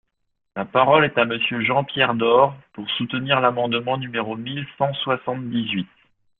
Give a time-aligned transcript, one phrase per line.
[0.55, 5.87] La parole est à Monsieur Jean-Pierre Door, pour soutenir l’amendement numéro mille cent soixante-dix-huit.